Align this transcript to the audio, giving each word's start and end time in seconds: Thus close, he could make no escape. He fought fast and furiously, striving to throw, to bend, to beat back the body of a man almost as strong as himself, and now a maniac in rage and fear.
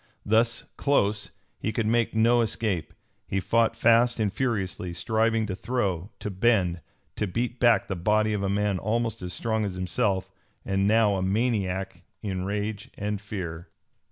Thus 0.25 0.63
close, 0.77 1.29
he 1.59 1.71
could 1.71 1.85
make 1.85 2.15
no 2.15 2.41
escape. 2.41 2.91
He 3.27 3.39
fought 3.39 3.75
fast 3.75 4.19
and 4.19 4.33
furiously, 4.33 4.93
striving 4.93 5.45
to 5.45 5.55
throw, 5.55 6.09
to 6.17 6.31
bend, 6.31 6.81
to 7.17 7.27
beat 7.27 7.59
back 7.59 7.85
the 7.87 7.95
body 7.95 8.33
of 8.33 8.41
a 8.41 8.49
man 8.49 8.79
almost 8.79 9.21
as 9.21 9.31
strong 9.31 9.63
as 9.63 9.75
himself, 9.75 10.31
and 10.65 10.87
now 10.87 11.17
a 11.17 11.21
maniac 11.21 12.01
in 12.23 12.45
rage 12.45 12.89
and 12.97 13.21
fear. 13.21 13.69